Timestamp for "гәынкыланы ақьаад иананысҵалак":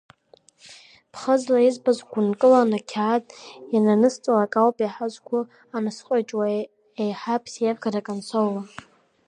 2.09-4.53